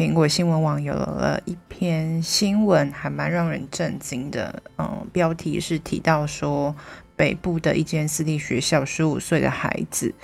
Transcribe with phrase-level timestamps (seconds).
[0.00, 4.62] 苹果新闻网有了一篇新闻，还蛮让人震惊的。
[4.78, 6.74] 嗯，标题是提到说，
[7.16, 10.14] 北部的一间私立学校，十五岁的孩子，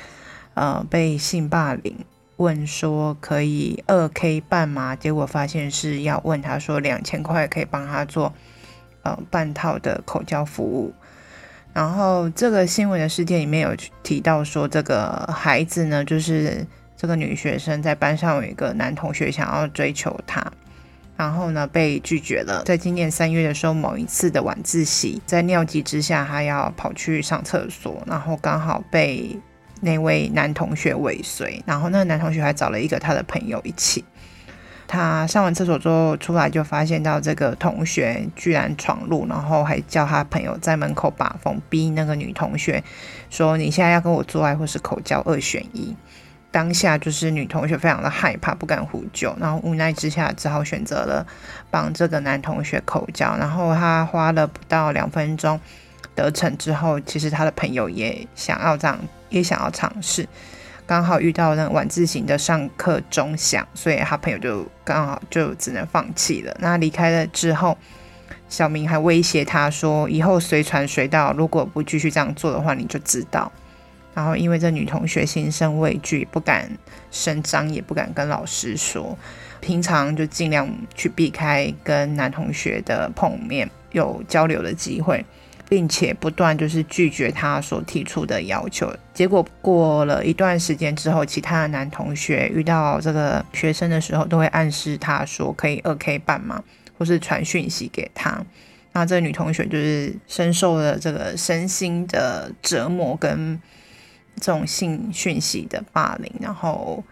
[0.55, 1.95] 呃，被性霸凌，
[2.39, 4.97] 问说可以二 K 半吗？
[4.97, 8.33] 结果发现是要问他说两千块可以帮他做
[9.03, 10.95] 呃半套的口交服务。
[11.75, 16.67] 然后这个新闻的事件里面有提到说，这个孩子呢，就是。
[17.07, 20.45] 这个女学生在班上有一个男同学想要追求她，
[21.17, 22.65] 然后呢被拒绝了。
[22.67, 29.39] 在今年三月的时候，某一次的晚自习，在尿急之下，她要跑去上厕所，然后刚好被
[29.81, 34.05] 那位男同学尾随，然后那个男同学还找了一个他的朋友一起。
[34.89, 42.83] 他上完厕所之后出来，就发现到这个同学居然闯入，然后还叫他朋友在门口把风，逼那个女同学
[43.31, 45.95] 说：“你现在要跟我做爱，或是口交，二选一。”
[46.57, 51.27] 当下就是女同学非常的害怕，不敢呼救，然后无奈之下只好选择了
[51.71, 53.37] 帮这个男同学口交。
[53.37, 55.61] 然后他花了不到两分钟
[56.15, 60.27] 得逞之后，其实他的朋友也想要这样，也想要尝试。
[60.87, 66.57] 刚好遇到那晚自习的上课钟响，所以他朋友就刚好就只能放弃了。
[66.59, 67.77] 那离开了之后，
[68.49, 73.53] 小明还威胁他说：“以后随传随到，如果不继续这样做的话，你就知道。”
[74.17, 76.71] 然后，因为这女同学心生畏惧，不敢
[77.11, 79.17] 声张，也不敢跟老师说。
[79.61, 85.23] 平常就尽量去避开跟男同学的碰面，有交流的机会，
[85.69, 88.91] 并且不断就是拒绝他所提出的要求。
[89.13, 96.65] 结果过了一段时间之后，其他的男同学遇到这个学生的时候，都会暗示他说可以二 K 半嘛，
[96.97, 98.43] 或是传讯息给他。
[98.95, 103.61] 那这个女同学就是深受了这个身心的折磨跟。
[104.41, 107.03] 这种性讯息的霸凌，然后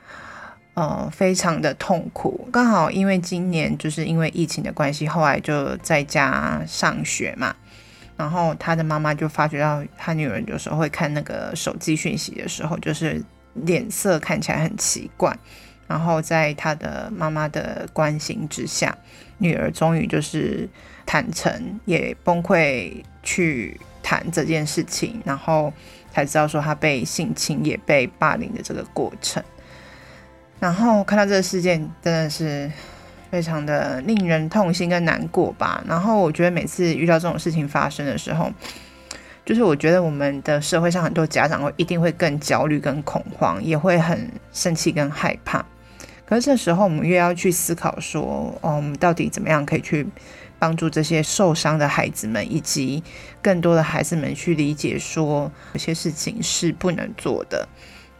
[0.74, 2.48] 呃非常的痛苦。
[2.52, 7.54] 刚好因为今年就是因为疫情的关系，后来就在家上学嘛。
[8.16, 13.20] 然后他的妈妈就发觉到他女儿有时候会看那个手机讯息的时候，就是
[13.54, 15.36] 脸色看起来很奇怪。
[15.88, 18.96] 然后在他的妈妈的关心之下，
[19.38, 20.68] 女儿终于就是
[21.04, 25.72] 坦诚，也崩溃去谈这件事情，然后。
[26.15, 29.42] 才知道说他被性侵也被霸凌的这个过程，
[30.60, 32.70] 然后看到这个事件真的是
[33.32, 35.82] 非常的令人痛心跟难过吧。
[35.88, 38.48] 然后我觉得每次遇到这种事情发生的时候，
[39.44, 45.66] 就是我觉得我们的社会上很多家长会一定会更焦虑、跟恐慌，也会很生气跟害怕。
[46.25, 50.06] 可是这时候我们越要去思考说，哦，我们到底怎么样可以去。
[50.64, 53.02] 帮助这些受伤的孩子们，以及
[53.42, 57.69] 更多的孩子们去理解，说有些事情是不能做的，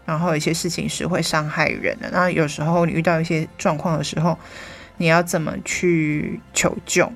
[0.05, 2.11] 然后有些事情是会伤害人的。
[2.13, 4.39] 那有时候你遇到一些状况的时候，
[4.99, 7.11] 你要怎么去求救？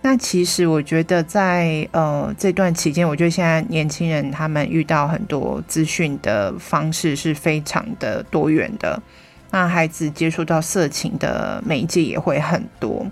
[0.00, 9.02] 那其实我觉得在呃这段期间，我觉得现在年轻人他们遇到很多资讯的方式是非常的多元的。
[9.50, 13.04] 那孩子接触到色情的媒介也会很多。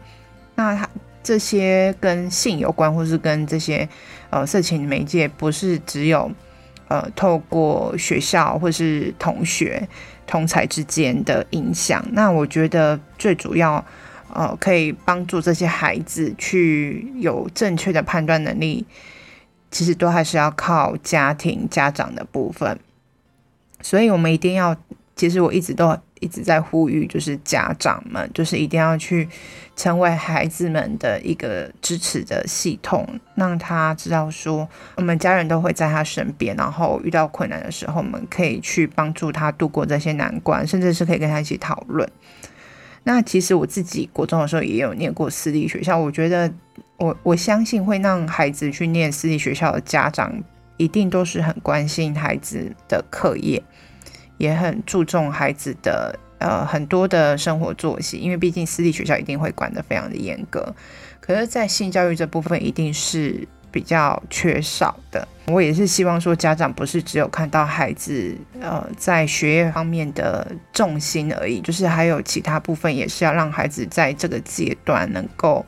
[0.55, 0.89] 那他。
[1.25, 3.89] 这些跟性有关，或是跟这些
[4.29, 6.31] 呃色情媒介，不是只有
[6.89, 9.89] 呃透过学校或是同学
[10.27, 12.05] 同侪之间的影响。
[12.12, 13.83] 那我觉得最主要
[14.33, 18.87] 呃可以帮助这些孩子去有正确的判断能力，
[19.71, 22.79] 其实都还是要靠家庭家长的部分。
[23.81, 24.77] 所以我们一定要，
[25.17, 25.99] 其实我一直都。
[26.25, 29.29] 一直在呼吁，就是家长们，就是一定要去
[29.77, 42.09] 成为孩子们的一个支持的系统，让他知道说，我们家人都会在他身边，然后遇到困难的时候，我们可以去帮助他度过这些难关，甚至是可以跟他一起讨论。
[43.06, 46.50] 那其实我自己国中的时候也有念过私立学校，我觉得
[46.97, 50.32] 我我相信会让孩子去念私立学校的家长，
[50.79, 53.62] 一定都是很关心孩子的课业。
[54.37, 60.75] 也很注重孩子的呃很多的生活作息，因为毕竟私立学校一定会管得非常的严格。
[61.21, 65.27] 可是，在性教育这部分一定是比较缺少的。
[65.47, 75.65] 我也是希望说，家长不是只有看到孩子呃在学业方面的重心而已，就是还有其他部分也是要让孩子在这个阶段能够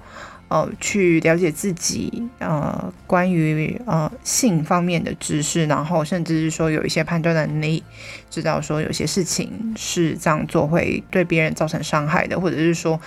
[0.49, 7.83] 呃去了解自己呃关于呃性方面的知识，然后甚至是说有一些判断能力，
[8.31, 13.01] 知道说有些事情是这样做会对别人造成伤害的，或者是说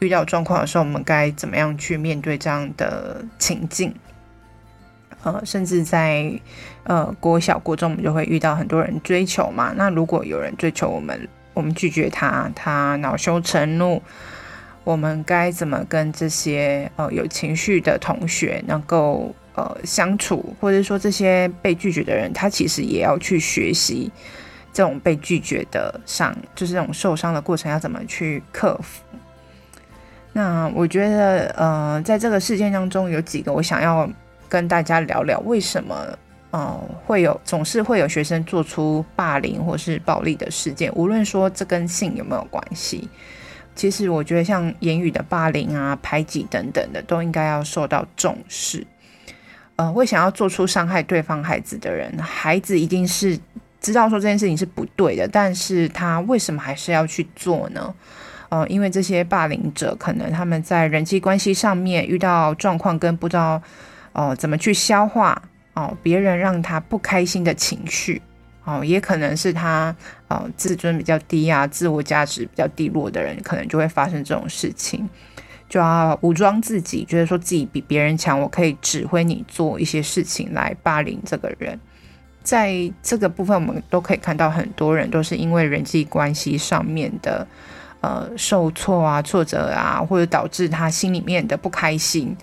[0.00, 3.94] 遇到状况的时候，我们该怎么样去面对这样的情境。
[5.24, 6.32] 呃，甚至在
[6.82, 9.72] 呃国小、国中，我们就会遇到很多人追求嘛。
[9.76, 14.02] 那如果有人追求我们，我们拒绝他，他恼羞成怒，
[14.84, 20.54] 我们该怎么跟这些呃有情绪的同学能够呃相处？
[20.60, 24.10] 或者说这些被拒绝的人，他其实也要去学习
[24.72, 29.02] 这种被拒绝的伤，就是这种受伤的过程要怎么去克服？
[30.32, 34.08] 那我觉得呃，在这个事件当中，有几个我想要。
[34.48, 35.96] 跟大家聊聊为什么，
[36.50, 43.08] 呃，会有总是会有学生做出霸凌或是暴力的事件，无论说这跟性有没有关系，
[43.74, 48.86] 其实我觉得像言语的霸凌啊、排挤等等的，都应该要受到重视。
[49.76, 53.38] 呃，会想要做出伤害对方孩子的人，孩子一定是
[53.80, 57.94] 知道说这件事情是不对的，但是他为什么还是要去做呢？
[58.50, 63.60] 呃，因为这些霸凌者可能他们在人际关系上面遇到状况跟不知道。
[64.14, 65.42] 哦，怎么去消化
[65.72, 65.96] 哦？
[66.02, 68.20] 别人让他不开心的情绪
[68.64, 69.94] 哦，也可能是他
[70.28, 75.08] 呃自尊比较低啊，自我价值比较低落的人，可能就会发生这种事情，
[75.68, 81.78] 就要武装自己，觉得说自己比别人强，我可以指挥你做一些事情来霸凌这个人。
[82.44, 87.46] 在这个部分，我们都可以看到很多人都是因为人际关系上面的
[88.00, 92.36] 呃受挫啊、挫折啊，或者导致他心里面的不开心。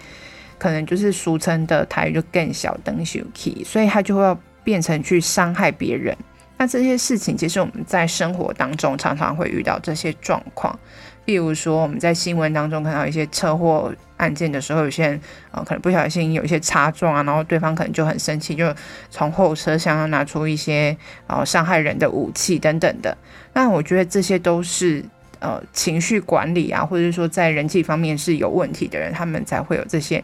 [0.57, 4.37] 可能就是俗称的台语就更小灯小气，所以他就会
[4.69, 6.15] 变成去伤害别人。
[6.59, 10.77] 那这些事情其实我们在生活当中常常会遇到这些状况，
[11.25, 15.19] 例如说我们在新闻当中看到一些车祸案件的时候，有些人、
[15.49, 18.71] 呃、可能不小心有一些擦撞啊，然后对方可能就很生气，就
[19.09, 20.95] 从后车厢拿出一些
[21.25, 23.17] 呃伤害人的武器等等的。
[23.53, 25.03] 那我觉得这些都是
[25.39, 30.23] 呃情绪管理啊，或者说在人际方面是有问题的人，他们才会有这些。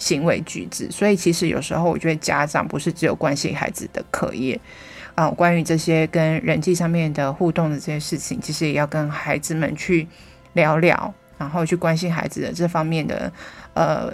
[0.00, 4.60] 行为举止，所以其实有时候我觉得家长不是只有关心孩子的课业
[5.14, 10.08] 啊，关于这些跟人际上面的互动的这些事情，其实也要跟孩子们去
[10.54, 13.32] 聊聊，然后去关心孩子的这方面的
[13.74, 14.12] 呃。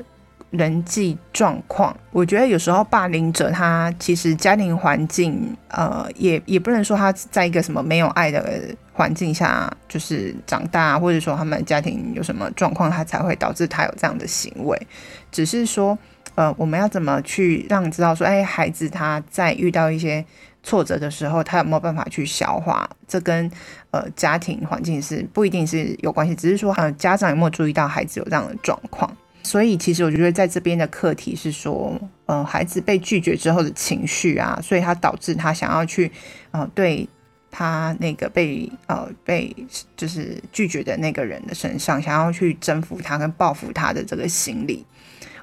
[0.50, 8.62] 人际状况，我觉得有时候霸凌者他其实家庭环境，呃，也也不能说他在一个什么没有爱的
[8.96, 14.86] 环境下就是长大，或者说他们家庭有什么状况，他才会导致他有这样的行为。
[15.30, 15.96] 只是说，
[16.34, 20.24] 呃，我们要怎么去让知道说，哎，孩子他在遇到一些
[20.62, 22.88] 挫折的时候，他有没有办法去消化？
[23.06, 23.50] 这跟
[23.90, 29.14] 呃家庭环境是不一定是有关系，只是说，呃，家长有没有注意到孩子有这样的状况？
[29.42, 31.94] 所以，其实我觉得在这边的课题是说，
[32.24, 36.10] 呃，孩子被拒绝之后的情绪啊，所以他导致他想要去，
[36.50, 37.08] 呃，对
[37.58, 39.50] 他那个被呃被
[39.96, 44.84] 就是拒绝的那个人的身上，想要去征服他跟报复他的这个心理。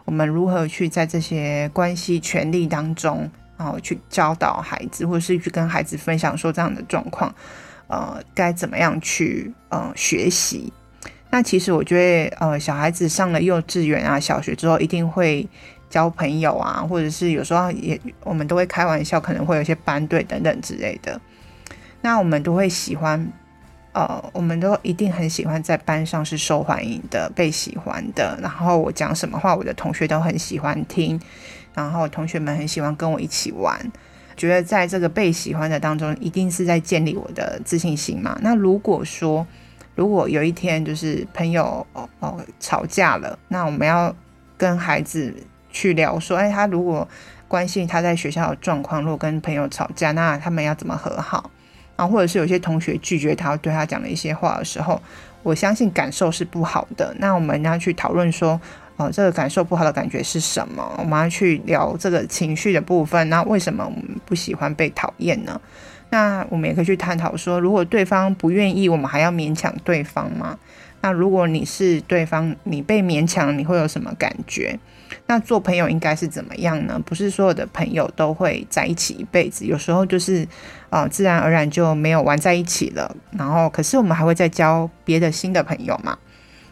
[0.05, 3.27] 我们如何去在这些关系权力当中，
[3.57, 7.33] 然后去教导孩子，或者是去跟孩子分享说这样的状况，
[7.87, 10.71] 呃，该怎么样去呃学习。
[11.31, 11.97] 那其实我觉
[12.29, 15.47] 得，呃，小孩子上了幼稚园啊、小学之后，一定会
[15.89, 21.19] 交朋友啊，或者是有时候也我们都会开玩笑，可能会有一些班队等等之类的。
[22.03, 23.31] 那我们都会喜欢，
[23.93, 28.37] 呃，我们都一定很喜欢在班上是受欢迎的、被喜欢的。
[28.41, 31.17] 然后我讲什么话，我的同学都很喜欢听，
[31.73, 33.79] 然后同学们很喜欢跟我一起玩。
[34.35, 38.37] 觉得在这个被喜欢的当中，一定是在建立我的自信心嘛。
[38.41, 39.47] 那如果说，
[39.95, 44.13] 如果有一天就是朋友哦哦吵架了，那我们要
[44.57, 45.33] 跟孩子
[45.69, 47.07] 去聊说，哎，他如果
[47.47, 51.49] 关心他在学校的状况，如果跟朋友吵架，那他们要怎么和好？
[51.95, 55.01] 啊，或者是有些同学拒绝他，对他讲了一些话的时候，
[55.43, 57.13] 我相信感受是不好的。
[57.19, 58.59] 那我们要去讨论说，
[58.97, 60.95] 哦，这个感受不好的感觉是什么？
[60.97, 63.29] 我们要去聊这个情绪的部分。
[63.29, 65.59] 那为什么我们不喜欢被讨厌呢？
[66.09, 70.57] 那我们也可以去探讨说，如果对方不愿意，我们还要勉强对方吗？
[71.01, 74.79] 那如果你是对方，你被勉强，你会有什么感觉？
[75.33, 77.01] 那做朋友应该是怎么样呢？
[77.03, 80.43] 不是所有的朋友都会在一起一辈子，有时候就是
[80.91, 83.15] 啊、呃，自然而然就没有玩在一起了。
[83.31, 86.15] 然后，可是我们还会再交别的新的朋友嘛？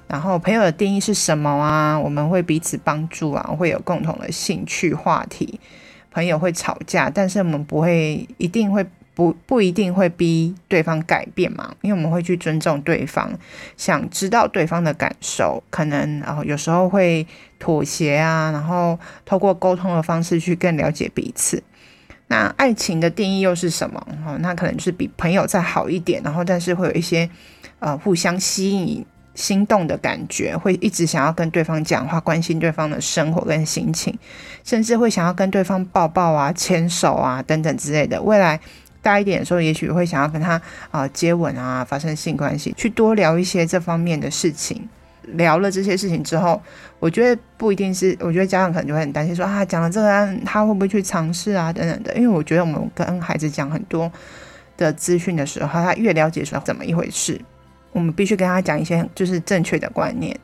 [0.08, 2.00] 然后，朋友的定义是什么啊？
[2.00, 5.60] 我们会彼此帮助啊，会有共同的兴趣话题。
[6.12, 8.86] 朋友会吵架，但是我们不会一定会。
[9.22, 13.32] 不不一定会逼对方改变嘛，因为我们会去尊重对方，
[13.78, 17.28] 想知道对方的感受，可能然后有时候会
[17.60, 21.62] 妥协啊，然后透过沟通的方式去更了解彼此。
[22.30, 24.04] 那爱情的定义又是什么？
[24.26, 27.30] 哦，那可能就是比朋友再好一点，然后但是会有一些
[27.78, 29.06] 呃互相吸引。
[29.34, 34.14] 心动的感觉，会一直想要跟对方讲话，关心对方的生活跟心情，
[34.66, 38.22] 甚至会想要跟对方抱抱啊、牵手啊等等之类的。
[38.22, 38.60] 未来
[39.02, 44.88] 大一点的时候，也许会想要跟他啊、接吻啊，发生性关系，去多聊一些这方面的事情。
[45.34, 46.60] 聊了这些事情之后，
[47.00, 52.14] 我觉得不一定是，我觉得家长可能就会很担心说，啊，讲了这个，他会不会去尝试啊等等的。
[52.16, 54.12] 因为我觉得我们跟孩子讲很多
[54.76, 57.40] 的资讯的时候，他越了解说怎么一回事。
[57.92, 60.36] 我们必须跟他讲一些就是正确的观念，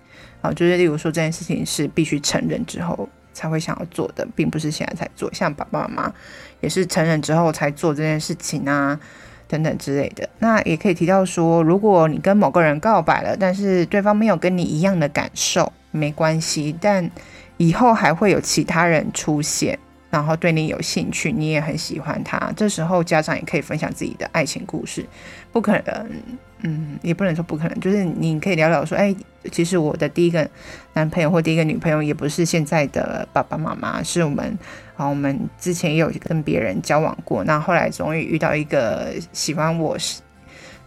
[0.42, 5.32] 啊，就是例如说这件事情是必须承认之后才会想要做的，并不是现在才做。
[5.32, 6.14] 像爸爸妈妈
[6.60, 9.00] 也是成人之后才做这件事情啊，
[9.48, 10.28] 等等之类的。
[10.40, 17.08] 那也可以提到说，如果你跟某个人告白了，但是对方没有跟你一样的感受，没关系，但
[17.58, 19.78] 以后还会有其他人出现，
[20.10, 25.06] 然后对你有兴趣，你也很喜欢他，这时候家长也可以分享自己的爱情故事，
[25.52, 26.10] 不可能。
[26.62, 29.16] 嗯，也不能说不可能，就是你可以聊聊说，哎，
[29.52, 30.50] 其实我的第一个
[30.94, 34.58] 男朋友或第一个女朋友也不是现在的爸爸妈妈，是我们
[34.96, 39.96] 啊，我们之前也有跟别人交往过，那后来终于遇到一个喜欢我，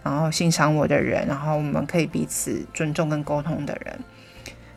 [0.03, 3.97] 然后欣赏我的人，然后我们可以彼此尊重跟沟通的人，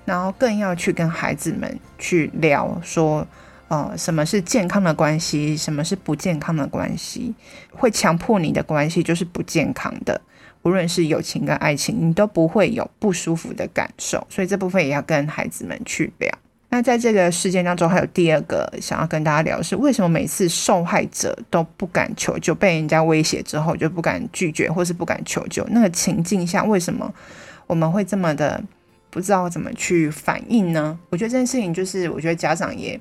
[0.05, 3.25] 然后更要去跟孩子们去聊说，
[3.67, 7.33] 呃，什么是健康的关系，什么是不健康的关系，
[7.71, 10.21] 会强迫你的关系就是不健康的。
[10.63, 16.29] 无论是友情跟爱情，你都不会有不舒服的感受，所以这部分也要跟孩子们去聊。
[16.70, 25.63] 那在这个事件当中，还有第二个想要跟大家聊的是，为什么每次受害者都不敢求救，被人家威胁之后就不敢拒绝，或是不敢求救？
[25.70, 27.13] 那个情境下，为什么
[27.67, 28.63] 我们会这么的
[29.12, 30.98] 不知道怎么去反应呢？
[31.10, 33.00] 我觉得这件事情就是，我觉得家长也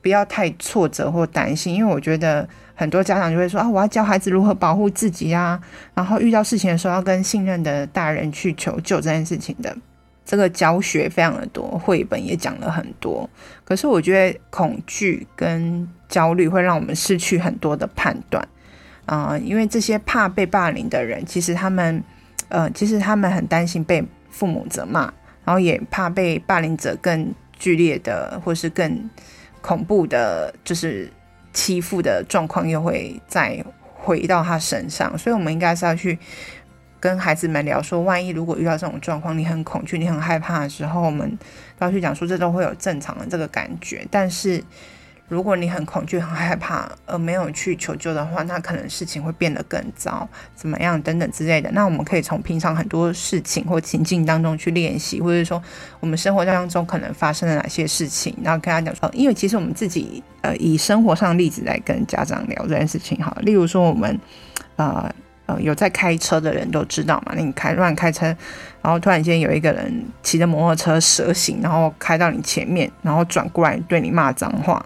[0.00, 2.48] 不要太挫折或担心，因为我觉得。
[2.80, 5.60] 很多家长就会说啊，我要教孩子如何保护自己啊，
[5.92, 9.76] 然后遇到事情的时候要跟信任的大人去求救这件事情的，
[10.24, 13.28] 这个教学非常的多，绘本也讲了很多。
[13.66, 18.48] 可是我觉得恐惧跟焦虑会让我们失去很多的判断
[19.04, 22.02] 啊，因为这些怕被霸凌的人，其实他们
[22.48, 25.02] 呃，其实他们很担心被父母责骂，
[25.44, 29.10] 然后也怕被霸凌者更剧烈的或是更
[29.60, 31.12] 恐怖的，就是。
[31.52, 33.64] 欺负的状况又会再
[33.94, 36.18] 回到他身上，所以我们应该是要去
[36.98, 41.38] 跟孩子们聊说，万一如果遇到这种状况，你很恐惧、你很害怕的时候，我们
[41.78, 44.62] 要去讲说，这都会有正常的这个感觉，但是。
[45.30, 51.70] 如果你很恐惧、很害怕，而没有去求救的话，那可能事情会变得更糟，怎么样等等之类的。
[51.70, 55.62] 那我们可以从平常很多事情或情境当中去练习，或者说
[56.00, 63.32] 我们生活当中可能发生了哪些事情，然后跟他讲说，因为其实我们自己呃以生活上例子来跟家长聊这件事情哈。
[63.42, 64.18] 例如说我们
[64.74, 65.08] 呃
[65.46, 68.26] 呃有在开车的人都知道嘛，那你开乱开车，
[68.82, 74.84] 然后突然间有一个人骑着摩托车蛇行，然后开到你前面，然后转过来对你骂脏话。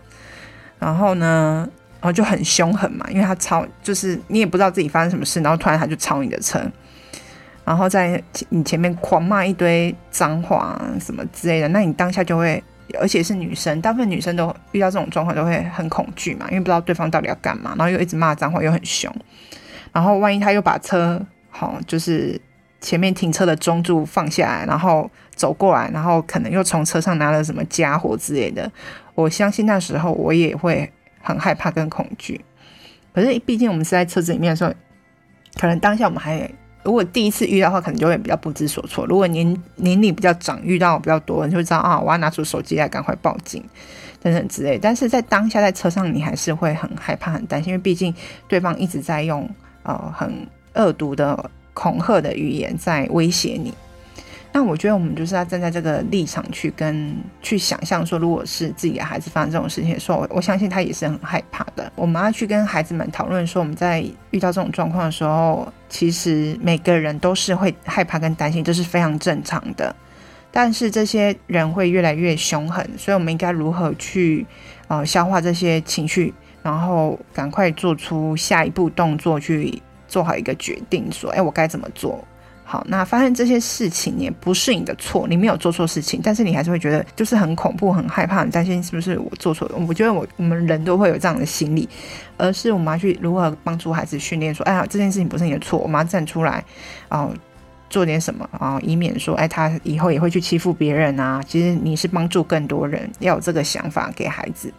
[0.85, 6.61] 然后呢，然后就很凶狠嘛，因为他超，就是你也不知道自己发生什么事，然后突然他就超你的车，
[7.65, 12.63] 然后在你前面狂骂一堆脏话什么之类的，那你当下就会，
[13.01, 19.11] 而且是女生，大部分女生都遇到这种状况都会很恐惧嘛，因为不知道对方到底要干嘛，然后又一直骂脏话，又很凶，
[19.91, 22.39] 然后万一他又把车，好，就是
[22.83, 28.71] 前面停车的中柱放下来，然后走过来，然后可能又从车上拿了什么家伙之类的。
[29.15, 30.91] 我相信那时候我也会
[31.21, 32.45] 很害怕跟恐惧，
[33.13, 34.73] 可是毕竟我们是在车子里面的时候，
[35.59, 36.51] 可能当下我们还
[36.83, 39.07] 如果第一次遇到的话，可能就会比较不知所措。
[39.07, 43.65] 如果年年龄比较长，遇到比较多，你就会知道啊，我要拿出手机来赶快报警
[44.21, 44.79] 等等之类。
[44.79, 48.15] 但是在当下在车上，你还是会很害怕、很担心，因为毕竟
[48.49, 49.49] 对方一直在用
[49.83, 53.73] 呃很恶毒的恐吓的语言在威胁你。
[54.57, 61.91] 那我觉得我们就是要站在这个立场去跟去想象说，如果是自己的孩子发生这种事情的时候，我相信他也是很害怕的。
[61.97, 69.95] 我们要去跟孩子们讨论说，我们在遇到这种状况的时候，其实每个人都是会害怕跟担心，这是非常正常的。
[70.53, 74.47] 但是这些人会越来越凶狠，所以我们应该如何去
[74.87, 76.33] 呃消化这些情绪，
[76.63, 82.25] 然后赶快做出下一步动作，去做好一个决定，说，哎，我该怎么做？
[82.75, 89.77] 好，那发生这些事情也不是你的错，你没有做错事情，但是你还是会觉得就是很恐怖、很害怕、很担心是不是我做错了。
[89.87, 91.89] 我觉得我我们人都会有这样的心理，
[92.37, 96.65] 而是我们要去如何帮助孩子训练说，哎呀，这件事情不是你的错，我们要站出来，
[97.11, 97.33] 哦，
[97.89, 101.41] 做点什么啊，以免说，哎，他以后也会去欺负别人啊。
[101.47, 104.75] 其实你是帮助更多人，要有这个想法给孩子。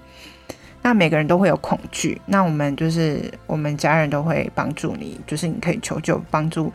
[0.81, 6.71] 那每个人都会有恐惧，那我们就是我们家人都会帮助你，就是你可以求救帮助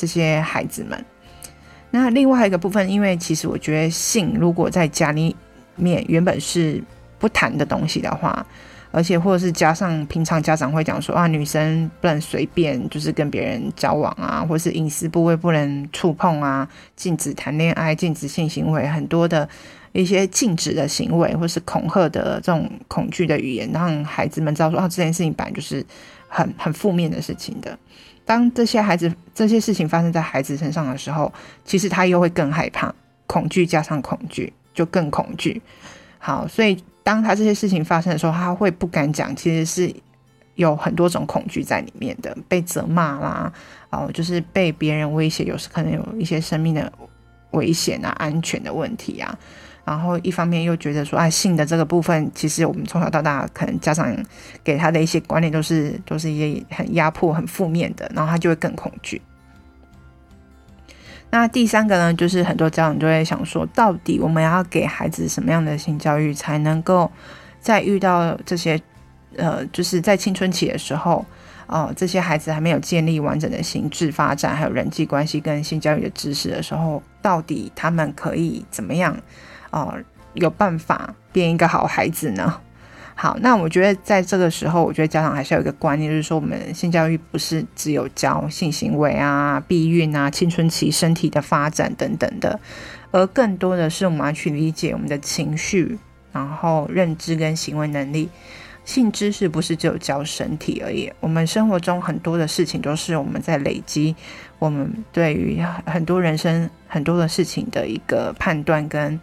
[0.00, 1.04] 这些孩子们。
[1.90, 5.36] 那另外一个部分，因为其实我觉得性如果在家里
[5.76, 6.82] 面原本是
[7.18, 8.46] 不谈的东西的话，
[8.90, 16.66] 而且或者是加上平常家长会讲说啊，女生不能随便就是跟别人交往啊，或是隐私部位不能触碰啊，
[16.96, 19.46] 禁止谈恋爱，禁止性行为，很多的。
[19.92, 25.84] 一些禁止的行为，或是恐吓的这种恐惧的语言，让孩子们知道说，啊，这件事情本来就是
[26.28, 27.76] 很很负面的事情的。
[28.30, 31.32] 当这些孩子这些事情发生在孩子身上的时候，
[31.64, 32.94] 其实他又会更害怕，
[33.26, 35.60] 恐惧加上恐惧就更恐惧。
[36.20, 39.92] 好，所以当他这些事情发生的时候，他会不敢讲，其实是
[40.54, 43.52] 有很多种恐惧在里面的，被责骂啦，
[43.90, 46.92] 哦，就是被别人威胁，有时可能有一些生命的
[47.50, 49.36] 危险啊，安全的问题啊。
[49.90, 54.16] 然后一方面又觉得说，啊，性的这个部分，其实我们从小到大，可能家长
[54.62, 59.20] 给他的一些观念都是都是一些很压迫、很负面的，然后他就会更恐惧。
[61.28, 67.10] 那第三个呢，就是很多家长就会想说，到底我们要给孩子什么样的性教育，才能够
[67.60, 68.80] 在遇到这些，
[69.36, 71.26] 呃，就是在青春期的时候，
[71.66, 79.16] 哦、这些孩子还没有建立完整的心智发展，还有人际关系跟性教育的知识的时候，到底他们可以怎么样？
[79.70, 79.94] 哦，
[80.34, 82.60] 有办法变一个好孩子呢？
[83.14, 92.58] 好，那我觉得在这个时候，我觉得家长还是有一个观念，就是说，我们性教育不是只有教性行为啊、避孕啊、青春期身体的发展等等的，
[93.10, 95.98] 而更多的是我们要去理解我们的情绪，
[96.32, 98.30] 然后认知跟行为能力。
[98.86, 104.16] 性知识不是只有教身体而已，我们生活中很多的事情都是我们在累积，
[104.58, 109.20] 我们对于很多人生很多的事情的一个判断跟。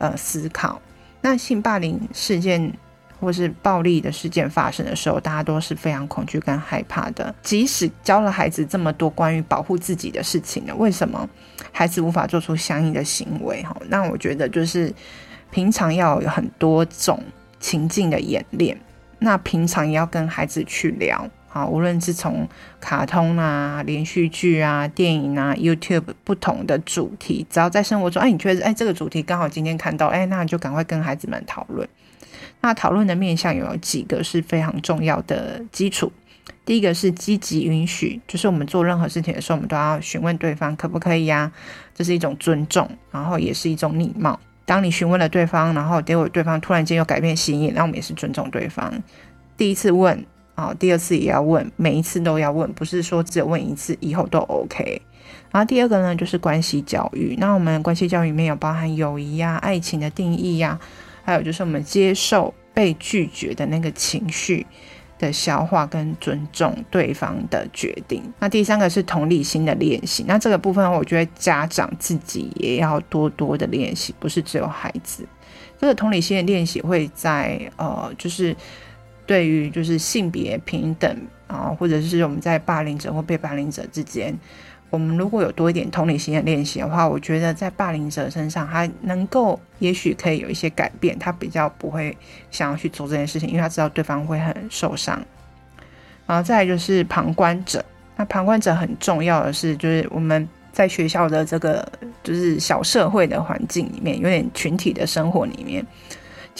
[0.00, 0.82] 呃，思考。
[1.20, 2.72] 那性霸凌事件
[3.20, 7.34] 或是暴力的事件发生的时候，大家都是非常恐惧跟害怕的。
[7.42, 11.28] 即使教了孩子这么多关于保护自己的事情呢，为什么
[11.70, 13.62] 孩子无法做出相应的行为？
[13.62, 14.90] 哈，那我觉得就是
[15.50, 17.22] 平常要有很多种
[17.60, 18.74] 情境的演练。
[19.18, 21.28] 那平常也要跟孩子去聊。
[21.52, 22.48] 好，无论是从
[22.80, 31.88] 卡通啊、连续剧啊、电影啊、YouTube 不同的主题，只要在生活中，哎，你觉得哎这个主题刚好今天看到，哎，那你就赶快跟孩子们讨论。
[32.60, 36.12] 那讨论的面向有几个是非常重要的基础。
[36.64, 41.50] 第一个是积极允许，就是我们做任何事情的时候，我们都要询问对方可不可以呀，
[41.92, 44.38] 这是一种尊重，然后也是一种礼貌。
[44.64, 49.02] 当你询问了对方，然后结果对方突然间又改变心意，那我们也是尊重对方。
[49.56, 50.24] 第一次问。
[50.60, 55.00] 好，第二次也要问，每一次都要问，不是说只有问一次以后都 OK。
[55.50, 57.34] 然后第二个呢，就是关系教育。
[57.38, 60.78] 那我们关系教育里面有包含友谊呀、爱情的定义呀，
[61.24, 64.66] 还有就是我们接受被拒绝的那个情绪
[65.18, 68.22] 的消化跟尊重对方的决定。
[68.38, 70.26] 那第三个是同理心的练习。
[70.28, 75.26] 那这个部分我觉得家长自己也要多多的练习，不是只有孩子。
[75.80, 78.54] 这个同理心的练习会在呃，就是。
[79.30, 81.16] 对于就是性别平等
[81.46, 84.36] 啊，或者是我们在霸凌者或被霸凌者之间，
[84.90, 92.18] 我们如果有多一点同理心的练习的话，我觉得在霸凌者身上，他能够也许可以有一些改变，他比较不会
[92.50, 95.24] 想要去做这件事情，因为他知道对方会很受伤。
[96.26, 97.84] 然后再来就是旁观者，
[98.16, 101.88] 那旁观者很重要的是，就是我们在学校的这个
[102.24, 105.86] 就是小社会的环境里面，有点群体的生活里面。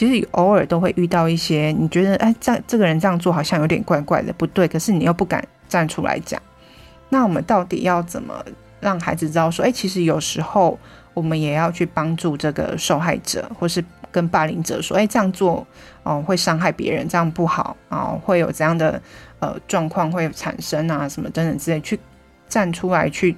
[0.00, 4.66] 其实偶尔都会遇到一些，你觉得哎，这这个人这样做好像有点怪怪的，不对。
[4.66, 6.40] 可是你又不敢站出来讲，
[7.10, 8.42] 那我们到底要怎么
[8.80, 10.78] 让孩子知道说，哎，其实有时候
[11.12, 15.66] 我们也要去帮助这个受害者，或是跟霸凌者说，哎，这样做
[16.02, 19.02] 哦会伤害别人，这样不好啊，会有这样的
[19.40, 22.00] 呃状况会产生啊，什么等等之类去。
[22.48, 23.36] 站出来，去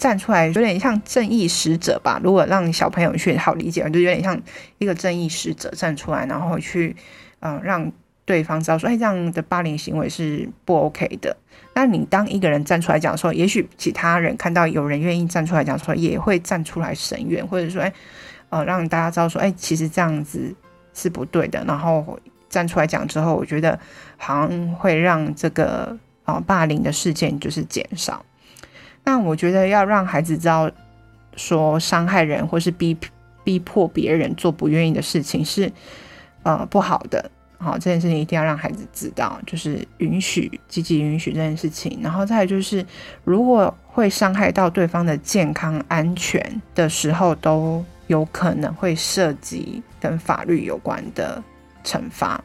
[0.00, 2.18] 站出来，有点像正义使者吧。
[2.24, 4.40] 如果让小朋友去好理解，就有点像
[4.78, 6.96] 一个正义使者站出来，然后去，
[7.40, 7.92] 嗯、让
[8.24, 11.36] 对方知道说，哎，这样的霸凌行为是不 OK 的。
[11.74, 17.92] 那你当一个人站出来讲说，也许其他人看到有人愿意站出来讲说，也会站出来声援，或者说，哎，
[18.48, 20.54] 呃，让大家知道说，哎，其实这样子
[20.94, 21.62] 是不对的。
[21.66, 23.78] 然后站出来讲之后，我觉得
[24.16, 28.24] 好像会让这个啊、霸凌的事件就是减少。
[29.04, 30.70] 那我觉得要让孩子知道，
[31.36, 32.96] 说伤害人或是逼
[33.42, 35.72] 逼迫别人做不愿意的事情是
[36.42, 37.30] 呃不好的。
[37.58, 41.98] 好，这件事情一定要让孩子知道，就是允许积极允许这件事情。
[42.02, 42.82] 然后再就是，
[43.22, 51.42] 如果会伤害到对方的健康安全的时候，都有可能会涉及跟法律有关的
[51.84, 52.42] 惩罚。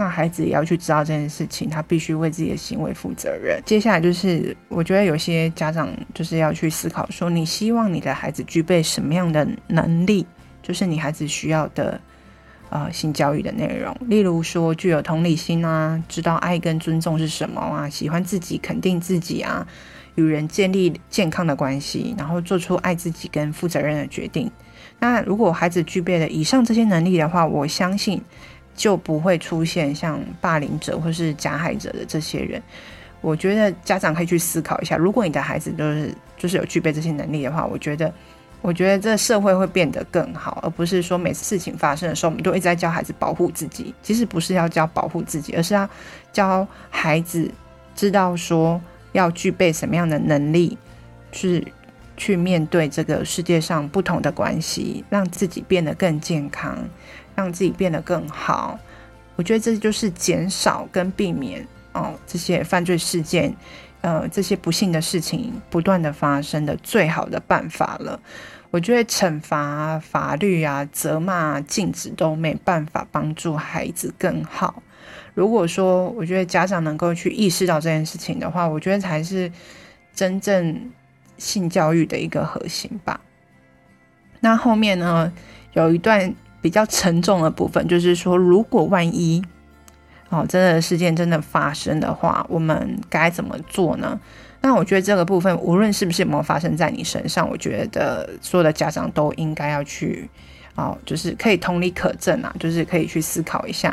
[0.00, 3.62] 那孩子也要去知道这件事情，他必须为自己的行为负责任。
[3.66, 10.26] 接下来就是，我觉得有些家长就是要去思考说，你希望你的孩子具备什么样的能力，
[10.62, 12.00] 就是你孩子需要的。
[12.72, 19.66] 呃，性教育的内容，例如说具有同理心啊，知道爱跟尊重是什么啊，喜欢自己，肯定自己啊，
[20.14, 24.48] 与人建立健康的关系，然后做出爱自己跟负责任的决定。
[25.00, 28.22] 那如果孩子具备了以上这些能力的话，我相信
[28.80, 32.62] 就不会出现像霸凌者或是加害者的这些人。
[33.20, 38.10] 我觉得家长可以去思考一下，如果你的孩子都是就是有具备这些能力的话，我觉得。
[38.62, 43.94] 我觉得这社会会变得更好，而不是说每次事情发生的时候，我们都一直在教孩子保护自己。
[44.02, 45.88] 其实不是要教保护自己，而是要
[46.30, 47.50] 教孩子
[47.96, 48.78] 知道说
[49.12, 50.76] 要具备什么样的能力，
[51.32, 51.72] 去
[52.18, 56.76] 去面对这个世界上不同的关系，让自己变得更健康，
[57.40, 58.78] 让自己变得更好。
[59.36, 63.54] 我觉得这就是减少跟避免哦这些犯罪事件。
[64.02, 68.18] 呃，这些不幸的事情不断的发生的最好的办法了。
[68.70, 74.82] 我觉得惩罚、法律啊、责骂、禁止都没办法帮助孩子更好。
[75.34, 79.52] 如果说，我觉得家长能够去意识到这件事情的话，我觉得才是
[80.14, 80.90] 真正
[81.36, 83.20] 性教育的一个核心吧。
[84.40, 85.30] 那后面呢，
[85.74, 89.42] 有一段比较沉重的部分，就是说，如果万一。
[90.32, 94.16] 哦，真的事件真的发生的话，我们该怎么做呢？
[94.60, 100.30] 那我觉得这个部分，无论是不是有没有发生在你身上，我觉得所有的家长都应该要去，
[100.76, 103.92] 哦，就是可以同理可证啊，就是可以去思考一下。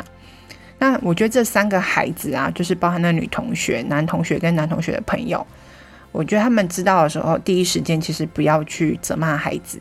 [0.78, 5.44] 那我觉得这三个孩子啊，就是包含那女同学、男同学跟男同学的朋友，
[6.12, 9.80] 我觉得他们知道的时候，第一时间其实不要去责骂孩子。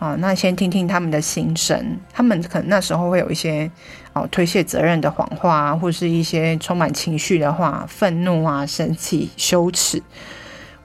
[0.00, 3.70] 啊，那先听听他们的心声，他们可能那时候会有一些
[4.14, 10.02] 哦推卸责任的谎话啊，或是一些充满情绪的话，愤怒啊、生气、羞耻，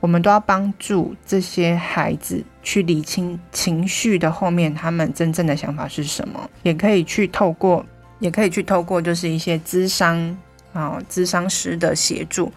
[0.01, 7.85] 我们都要帮助这些孩子去理清情绪的后面，他们真正的想法是什么，也可以去透过，
[8.19, 10.37] 也可以去透过就是一些咨商
[10.73, 12.51] 啊、咨商师的协助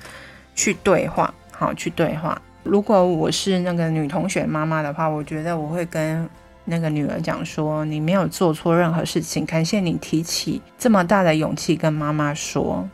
[0.56, 2.42] 去对话，好去对话。
[2.64, 6.28] 如果我是那个女同学妈妈的话，我觉得我会跟。
[6.70, 12.86] 那个女儿讲说：“你没有做错任何事情，感谢你提起这么大的勇气跟妈妈说，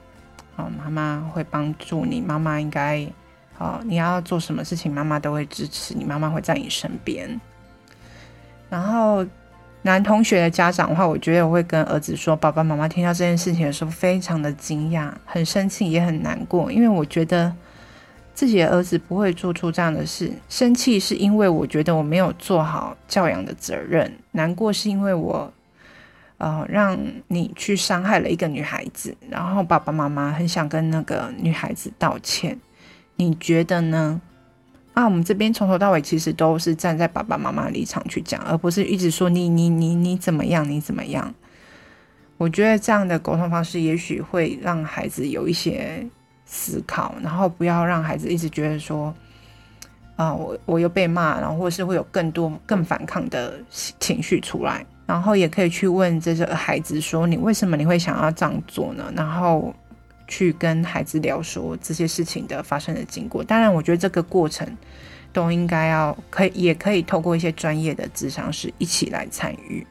[0.55, 3.05] 好，妈妈会帮助你，妈妈应该，
[3.55, 7.41] 好，你要做什么事情，妈妈都会支持你，妈妈会在你身边。”
[8.71, 9.27] 然后
[9.83, 17.53] 男同学的家长的话，我觉得我会跟儿子说：“爸爸妈妈听到这件事情的时候，非常的惊讶，很生气，也很难过，因为我觉得。”
[18.35, 25.53] 自己的儿子不会做出这样的事，生气是因为我觉得我没有做好教养的责任，难过是因为我，
[26.39, 32.59] 呃，让你去伤害了一个女孩子，然后爸爸妈妈很想跟那个女孩子道歉，
[33.15, 34.21] 你觉得呢？
[34.95, 41.33] 啊，我们这边从头到尾其实都是站在爸爸妈妈立场去讲，而不是一直说你你你你怎么样你怎么样。
[42.37, 46.05] 我觉得这样的沟通方式也许会让孩子有一些。
[46.55, 49.13] 思考，然后不要让孩子一直觉得说，
[50.15, 53.59] 啊、我我又被骂，然后或是会有更多更反抗的
[53.99, 59.13] 情绪出来，然后也可以去问这些孩子说，你为什么你会想要这样做呢？
[59.17, 59.75] 然后
[60.29, 63.43] 去跟孩子聊说这些事情的发生的经过。
[63.43, 64.65] 当然，我觉得这个过程
[65.33, 69.85] 都应该要可以，也可以透过一些专业的智商师一起来参与。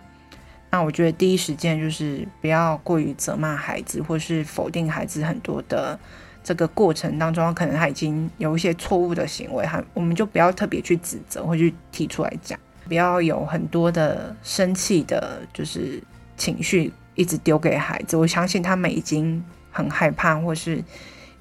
[0.71, 5.99] 那我觉得第一时间就是不要过于责骂孩子，或是否定孩子很多的。
[6.43, 16.03] 这个过程当中，可能他已经有一些错误的行为，哈，我们就不要特别去指责或去提出来讲，不要有很多的生气的，就是
[16.35, 18.17] 情绪一直丢给孩子。
[18.17, 20.83] 我相信他们已经很害怕，或是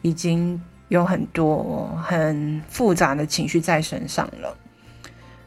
[0.03, 4.57] 已经有很多很复杂的情绪在身上了。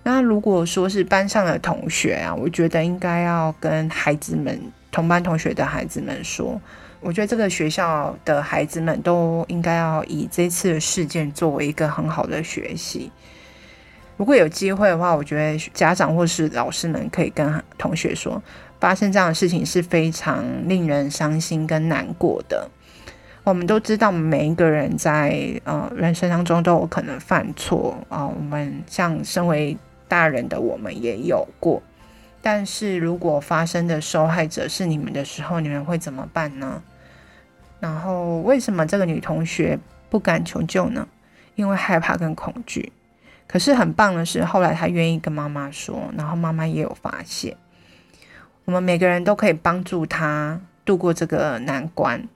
[0.03, 4.59] 那如果说是班上的同学啊，我觉得应该要跟孩子们，
[4.91, 6.61] 同班同学的孩子们说。
[7.05, 13.11] 我觉得这个学校的孩子们都应该要以这次的事件作为一个很好的学习。
[14.17, 18.41] 如果有机会的话，我觉得家长或是老师们可以跟同学说，
[18.79, 22.67] 发生这样的事情是非常令人伤心跟难过的。
[23.43, 31.83] 我们都知道，每一个人在呃人生当中都有可能犯错啊、我们像身为大人的我们也有过，
[32.41, 36.81] 但是如果发生的受害者是你们的时候，你们会怎么办呢？
[37.85, 39.77] 然后为什么这个女同学
[40.09, 41.07] 不敢求救呢？
[41.53, 42.91] 因为害怕跟恐惧。
[43.45, 47.55] 可是很棒的是，后来她愿意跟妈妈说，然后妈妈也有发现，
[48.65, 52.27] 我们每个人都可以帮助她度过这个难关。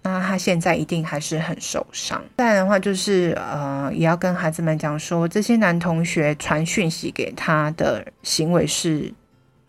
[0.00, 2.22] 那他现在一定还是很受伤。
[2.38, 9.12] 再来的话，就是呃，也要跟孩子们讲说，这些男同学传讯息给他的行为是，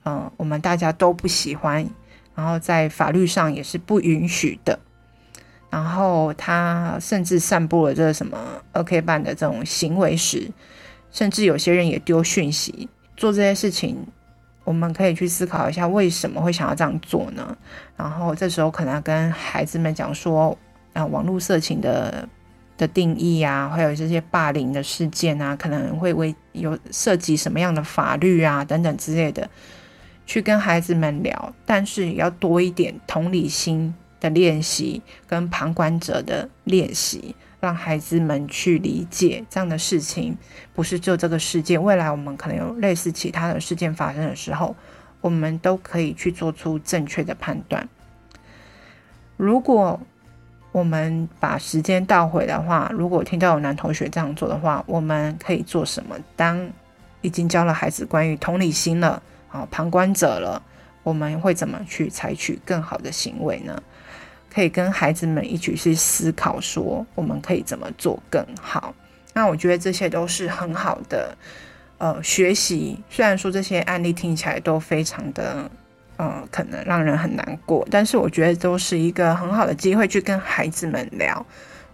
[0.03, 1.85] 呃，我们大家都不喜欢，
[2.35, 4.79] 然后在法律上也是不允许的。
[5.75, 8.37] 然后他甚至散布了这个什么
[8.71, 10.49] 二 K 班的这种行为时，
[11.11, 13.97] 甚至有些人也丢讯息，做这些事情。
[14.63, 17.57] 我们可以去思考一下，为什么会想要这样做呢？
[17.97, 20.57] 然后这时候可能要跟孩子们讲说，
[20.93, 22.25] 啊，网络色情的
[22.77, 29.49] 的定义啊，还有这些霸凌的事件啊，可能会为有涉及什么样的法律啊等等之类的，
[30.25, 37.35] 去跟孩子们聊，但是也要多一点同理心的练习，跟旁观者的练习。
[37.61, 40.37] 让孩子们去理解这样的事情，
[40.75, 41.81] 不是就这个事件。
[41.81, 44.75] 未来我们可能有类似其他的事件发生的时候，
[45.19, 47.89] 我们都可以去做出正确的判断。
[49.35, 49.99] 如果
[50.71, 56.15] 我们把时间倒回的话，如果听到有男同学这样做的话，我们可以做什么？
[56.35, 56.69] 当
[57.21, 60.61] 已经教了孩子关于同理心了，啊，旁观者了，
[61.01, 63.81] 我们会怎么去采取更好的行为呢？
[64.55, 68.95] 可以跟孩子们一起去思考，说我们可以怎么做更好。
[69.33, 71.37] 那我觉得这些都是很好的，
[71.97, 72.97] 呃，学习。
[73.09, 75.69] 虽然说这些案例听起来都非常的，
[76.15, 81.45] 呃，可能让人很难过，但是我觉得都是一个很好的机会去跟孩子们聊。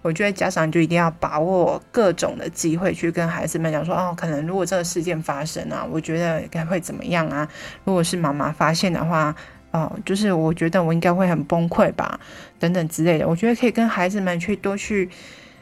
[0.04, 7.50] 我觉得家长就一定要把握各种的机会去跟孩子们讲说，哦，可能如果这个事件发生啊，我觉得该会怎么样啊？
[7.86, 9.36] 如果是妈妈发现的话。
[9.72, 12.20] 哦，就是我觉得我应该会很崩溃吧，
[12.60, 13.28] 等等之类的。
[13.28, 15.10] 我觉得可以跟孩子们去多去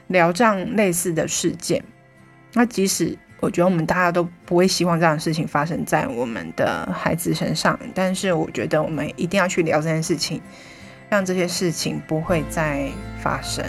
[0.08, 1.84] 聊这样类似的事件。
[2.54, 10.42] 那即使我觉得我们大家都不会希望这样的事情发生在我们的孩子身上，但是我觉得我们一定要去聊这件事情，
[11.10, 12.90] 让这些事情不会再
[13.22, 13.64] 发生。